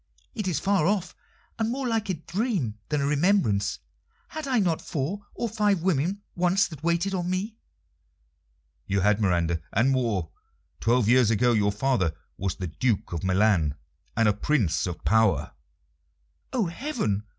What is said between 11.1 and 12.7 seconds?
ago your father was the